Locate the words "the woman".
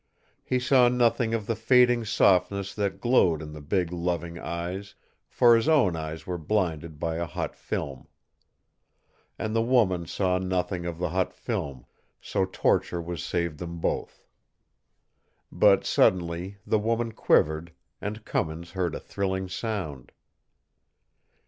9.55-10.07, 16.65-17.11